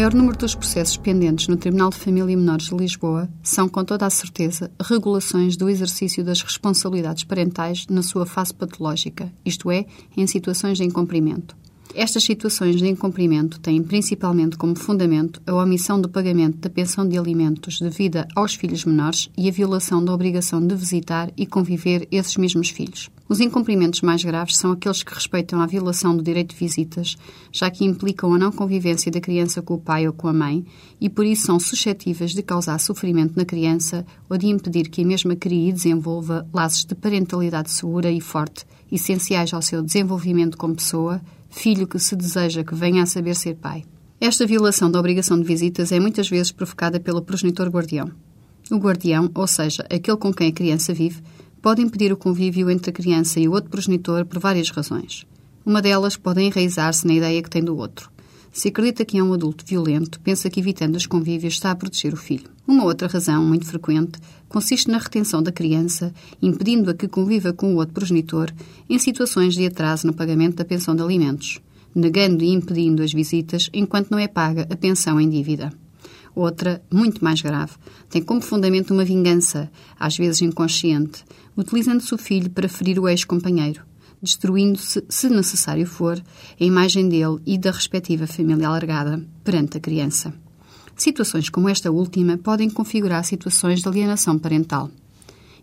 maior 0.00 0.14
número 0.14 0.38
dos 0.38 0.54
processos 0.54 0.96
pendentes 0.96 1.46
no 1.46 1.58
Tribunal 1.58 1.90
de 1.90 1.96
Família 1.96 2.32
e 2.32 2.36
Menores 2.36 2.68
de 2.68 2.74
Lisboa 2.74 3.28
são, 3.42 3.68
com 3.68 3.84
toda 3.84 4.06
a 4.06 4.08
certeza, 4.08 4.70
regulações 4.82 5.58
do 5.58 5.68
exercício 5.68 6.24
das 6.24 6.40
responsabilidades 6.40 7.22
parentais 7.24 7.86
na 7.86 8.02
sua 8.02 8.24
fase 8.24 8.54
patológica, 8.54 9.30
isto 9.44 9.70
é, 9.70 9.84
em 10.16 10.26
situações 10.26 10.78
de 10.78 10.84
incumprimento. 10.84 11.54
Estas 11.94 12.22
situações 12.22 12.76
de 12.76 12.86
incumprimento 12.86 13.58
têm 13.58 13.82
principalmente 13.82 14.56
como 14.56 14.78
fundamento 14.78 15.42
a 15.44 15.54
omissão 15.54 16.00
do 16.00 16.08
pagamento 16.08 16.58
da 16.58 16.70
pensão 16.70 17.06
de 17.06 17.18
alimentos 17.18 17.80
devida 17.80 18.28
aos 18.36 18.54
filhos 18.54 18.84
menores 18.84 19.28
e 19.36 19.48
a 19.48 19.52
violação 19.52 20.04
da 20.04 20.14
obrigação 20.14 20.64
de 20.64 20.74
visitar 20.76 21.32
e 21.36 21.46
conviver 21.46 22.06
esses 22.12 22.36
mesmos 22.36 22.70
filhos. 22.70 23.10
Os 23.28 23.40
incumprimentos 23.40 24.02
mais 24.02 24.22
graves 24.22 24.56
são 24.56 24.72
aqueles 24.72 25.02
que 25.02 25.14
respeitam 25.14 25.60
à 25.60 25.66
violação 25.66 26.16
do 26.16 26.22
direito 26.22 26.54
de 26.54 26.60
visitas, 26.60 27.16
já 27.52 27.68
que 27.70 27.84
implicam 27.84 28.34
a 28.34 28.38
não 28.38 28.52
convivência 28.52 29.10
da 29.10 29.20
criança 29.20 29.60
com 29.60 29.74
o 29.74 29.80
pai 29.80 30.06
ou 30.06 30.12
com 30.12 30.28
a 30.28 30.32
mãe 30.32 30.64
e 31.00 31.08
por 31.08 31.26
isso 31.26 31.46
são 31.46 31.58
suscetíveis 31.58 32.32
de 32.32 32.42
causar 32.42 32.78
sofrimento 32.78 33.34
na 33.36 33.44
criança 33.44 34.06
ou 34.28 34.38
de 34.38 34.46
impedir 34.46 34.88
que 34.88 35.02
a 35.02 35.06
mesma 35.06 35.34
crie 35.34 35.68
e 35.68 35.72
desenvolva 35.72 36.46
laços 36.52 36.84
de 36.84 36.94
parentalidade 36.94 37.70
segura 37.70 38.10
e 38.10 38.20
forte, 38.20 38.64
essenciais 38.90 39.52
ao 39.52 39.62
seu 39.62 39.82
desenvolvimento 39.82 40.56
como 40.56 40.76
pessoa, 40.76 41.20
filho 41.50 41.86
que 41.86 41.98
se 41.98 42.16
deseja 42.16 42.64
que 42.64 42.74
venha 42.74 43.02
a 43.02 43.06
saber 43.06 43.34
ser 43.34 43.56
pai. 43.56 43.84
Esta 44.20 44.46
violação 44.46 44.90
da 44.90 44.98
obrigação 44.98 45.38
de 45.38 45.44
visitas 45.44 45.92
é 45.92 45.98
muitas 45.98 46.28
vezes 46.28 46.52
provocada 46.52 47.00
pelo 47.00 47.22
progenitor 47.22 47.68
guardião. 47.68 48.10
O 48.70 48.76
guardião, 48.76 49.30
ou 49.34 49.46
seja, 49.46 49.84
aquele 49.90 50.16
com 50.16 50.32
quem 50.32 50.48
a 50.48 50.52
criança 50.52 50.94
vive, 50.94 51.22
pode 51.60 51.82
impedir 51.82 52.12
o 52.12 52.16
convívio 52.16 52.70
entre 52.70 52.90
a 52.90 52.94
criança 52.94 53.40
e 53.40 53.48
o 53.48 53.52
outro 53.52 53.70
progenitor 53.70 54.24
por 54.24 54.38
várias 54.38 54.70
razões. 54.70 55.26
Uma 55.64 55.82
delas 55.82 56.16
pode 56.16 56.40
enraizar-se 56.40 57.06
na 57.06 57.14
ideia 57.14 57.42
que 57.42 57.50
tem 57.50 57.64
do 57.64 57.76
outro. 57.76 58.10
Se 58.52 58.68
acredita 58.68 59.04
que 59.04 59.16
é 59.16 59.22
um 59.22 59.32
adulto 59.32 59.64
violento, 59.64 60.18
pensa 60.20 60.50
que 60.50 60.58
evitando 60.58 60.96
os 60.96 61.06
convívios 61.06 61.54
está 61.54 61.70
a 61.70 61.74
proteger 61.74 62.12
o 62.12 62.16
filho. 62.16 62.50
Uma 62.66 62.84
outra 62.84 63.06
razão, 63.06 63.44
muito 63.44 63.64
frequente, 63.64 64.18
consiste 64.48 64.90
na 64.90 64.98
retenção 64.98 65.40
da 65.40 65.52
criança, 65.52 66.12
impedindo-a 66.42 66.94
que 66.94 67.06
conviva 67.06 67.52
com 67.52 67.72
o 67.72 67.76
outro 67.76 67.94
progenitor 67.94 68.50
em 68.88 68.98
situações 68.98 69.54
de 69.54 69.64
atraso 69.64 70.06
no 70.06 70.12
pagamento 70.12 70.56
da 70.56 70.64
pensão 70.64 70.96
de 70.96 71.02
alimentos, 71.02 71.60
negando 71.94 72.42
e 72.42 72.48
impedindo 72.48 73.02
as 73.02 73.12
visitas 73.12 73.70
enquanto 73.72 74.10
não 74.10 74.18
é 74.18 74.26
paga 74.26 74.66
a 74.68 74.76
pensão 74.76 75.20
em 75.20 75.28
dívida. 75.28 75.72
Outra, 76.34 76.82
muito 76.92 77.22
mais 77.24 77.40
grave, 77.40 77.72
tem 78.08 78.22
como 78.22 78.40
fundamento 78.40 78.92
uma 78.92 79.04
vingança, 79.04 79.70
às 79.98 80.16
vezes 80.16 80.42
inconsciente, 80.42 81.24
utilizando-se 81.56 82.12
o 82.14 82.18
filho 82.18 82.50
para 82.50 82.68
ferir 82.68 82.98
o 82.98 83.08
ex-companheiro, 83.08 83.82
destruindo-se, 84.22 85.04
se 85.08 85.28
necessário 85.28 85.86
for, 85.86 86.22
a 86.60 86.64
imagem 86.64 87.08
dele 87.08 87.38
e 87.46 87.58
da 87.58 87.70
respectiva 87.70 88.26
família 88.26 88.68
alargada 88.68 89.24
perante 89.42 89.78
a 89.78 89.80
criança. 89.80 90.32
Situações 90.96 91.48
como 91.48 91.68
esta 91.68 91.90
última 91.90 92.36
podem 92.36 92.68
configurar 92.68 93.24
situações 93.24 93.80
de 93.80 93.88
alienação 93.88 94.38
parental. 94.38 94.90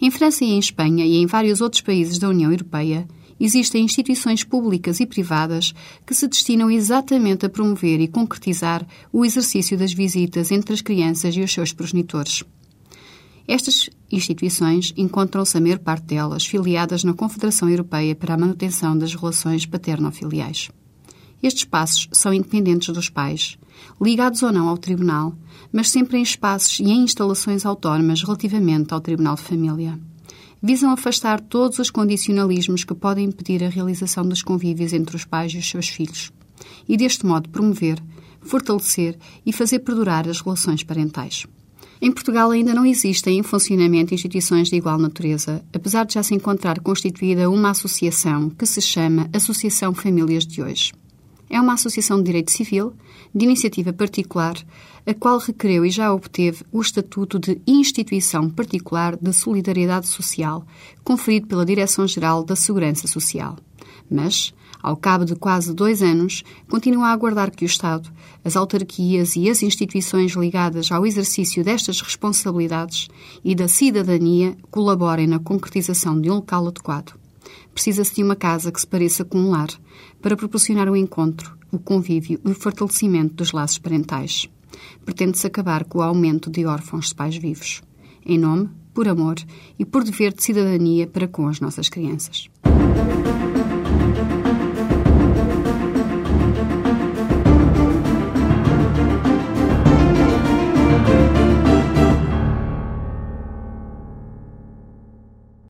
Em 0.00 0.10
França 0.10 0.44
e 0.44 0.48
em 0.48 0.58
Espanha 0.58 1.04
e 1.04 1.16
em 1.16 1.26
vários 1.26 1.60
outros 1.60 1.82
países 1.82 2.18
da 2.18 2.28
União 2.28 2.50
Europeia, 2.50 3.06
existem 3.38 3.84
instituições 3.84 4.44
públicas 4.44 5.00
e 5.00 5.06
privadas 5.06 5.74
que 6.06 6.14
se 6.14 6.28
destinam 6.28 6.70
exatamente 6.70 7.46
a 7.46 7.48
promover 7.48 8.00
e 8.00 8.08
concretizar 8.08 8.86
o 9.12 9.24
exercício 9.24 9.76
das 9.76 9.92
visitas 9.92 10.50
entre 10.50 10.74
as 10.74 10.80
crianças 10.80 11.34
e 11.36 11.40
os 11.40 11.52
seus 11.52 11.72
progenitores. 11.72 12.44
Estas 13.46 13.90
instituições 14.10 14.94
encontram-se, 14.96 15.56
a 15.56 15.60
maior 15.60 15.78
parte 15.78 16.06
delas, 16.06 16.46
filiadas 16.46 17.04
na 17.04 17.12
Confederação 17.12 17.68
Europeia 17.68 18.14
para 18.14 18.34
a 18.34 18.38
Manutenção 18.38 18.96
das 18.96 19.14
Relações 19.14 19.66
Paterno-Filiais. 19.66 20.70
Estes 21.42 21.64
espaços 21.64 22.08
são 22.10 22.32
independentes 22.32 22.88
dos 22.88 23.10
pais, 23.10 23.58
ligados 24.00 24.42
ou 24.42 24.50
não 24.50 24.66
ao 24.66 24.78
Tribunal, 24.78 25.34
mas 25.70 25.90
sempre 25.90 26.16
em 26.16 26.22
espaços 26.22 26.80
e 26.80 26.84
em 26.84 27.04
instalações 27.04 27.66
autónomas 27.66 28.22
relativamente 28.22 28.94
ao 28.94 29.00
Tribunal 29.00 29.34
de 29.34 29.42
Família. 29.42 30.00
Visam 30.62 30.90
afastar 30.90 31.42
todos 31.42 31.78
os 31.78 31.90
condicionalismos 31.90 32.82
que 32.82 32.94
podem 32.94 33.26
impedir 33.26 33.62
a 33.62 33.68
realização 33.68 34.26
dos 34.26 34.42
convívios 34.42 34.94
entre 34.94 35.14
os 35.14 35.26
pais 35.26 35.52
e 35.52 35.58
os 35.58 35.68
seus 35.68 35.88
filhos, 35.88 36.32
e 36.88 36.96
deste 36.96 37.26
modo 37.26 37.50
promover, 37.50 38.02
fortalecer 38.40 39.18
e 39.44 39.52
fazer 39.52 39.80
perdurar 39.80 40.26
as 40.26 40.40
relações 40.40 40.82
parentais. 40.82 41.46
Em 42.04 42.12
Portugal 42.12 42.50
ainda 42.50 42.74
não 42.74 42.84
existem 42.84 43.38
em 43.38 43.42
funcionamento 43.42 44.12
instituições 44.12 44.68
de 44.68 44.76
igual 44.76 44.98
natureza, 44.98 45.64
apesar 45.72 46.04
de 46.04 46.12
já 46.12 46.22
se 46.22 46.34
encontrar 46.34 46.78
constituída 46.80 47.48
uma 47.48 47.70
associação 47.70 48.50
que 48.50 48.66
se 48.66 48.82
chama 48.82 49.26
Associação 49.32 49.94
Famílias 49.94 50.46
de 50.46 50.60
Hoje. 50.60 50.92
É 51.48 51.58
uma 51.58 51.72
associação 51.72 52.18
de 52.18 52.24
direito 52.24 52.50
civil, 52.50 52.92
de 53.34 53.46
iniciativa 53.46 53.90
particular, 53.90 54.54
a 55.06 55.14
qual 55.14 55.38
requereu 55.38 55.82
e 55.86 55.88
já 55.88 56.12
obteve 56.12 56.62
o 56.70 56.82
Estatuto 56.82 57.38
de 57.38 57.58
Instituição 57.66 58.50
Particular 58.50 59.16
de 59.16 59.32
Solidariedade 59.32 60.06
Social, 60.06 60.66
conferido 61.02 61.46
pela 61.46 61.64
Direção-Geral 61.64 62.44
da 62.44 62.54
Segurança 62.54 63.08
Social. 63.08 63.56
Mas, 64.10 64.54
ao 64.82 64.96
cabo 64.96 65.24
de 65.24 65.34
quase 65.34 65.72
dois 65.72 66.02
anos, 66.02 66.44
continua 66.68 67.08
a 67.08 67.12
aguardar 67.12 67.50
que 67.50 67.64
o 67.64 67.66
Estado, 67.66 68.10
as 68.44 68.54
autarquias 68.56 69.34
e 69.36 69.48
as 69.48 69.62
instituições 69.62 70.32
ligadas 70.32 70.92
ao 70.92 71.06
exercício 71.06 71.64
destas 71.64 72.00
responsabilidades 72.00 73.08
e 73.42 73.54
da 73.54 73.66
cidadania 73.66 74.56
colaborem 74.70 75.26
na 75.26 75.38
concretização 75.38 76.20
de 76.20 76.30
um 76.30 76.34
local 76.34 76.66
adequado. 76.66 77.14
Precisa-se 77.72 78.14
de 78.14 78.22
uma 78.22 78.36
casa 78.36 78.70
que 78.70 78.80
se 78.80 78.86
pareça 78.86 79.24
com 79.24 79.38
um 79.38 79.50
lar, 79.50 79.70
para 80.20 80.36
proporcionar 80.36 80.88
o 80.88 80.96
encontro, 80.96 81.56
o 81.72 81.78
convívio 81.78 82.40
e 82.44 82.50
o 82.50 82.54
fortalecimento 82.54 83.34
dos 83.34 83.52
laços 83.52 83.78
parentais. 83.78 84.48
Pretende-se 85.04 85.46
acabar 85.46 85.84
com 85.84 85.98
o 85.98 86.02
aumento 86.02 86.50
de 86.50 86.66
órfãos 86.66 87.08
de 87.08 87.14
pais 87.14 87.36
vivos 87.36 87.82
em 88.24 88.38
nome, 88.38 88.70
por 88.92 89.08
amor 89.08 89.36
e 89.78 89.84
por 89.84 90.04
dever 90.04 90.32
de 90.32 90.42
cidadania 90.42 91.06
para 91.06 91.28
com 91.28 91.48
as 91.48 91.60
nossas 91.60 91.88
crianças. 91.88 92.48